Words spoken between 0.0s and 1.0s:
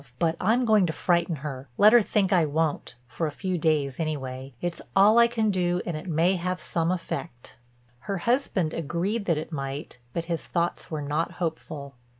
But I'm going to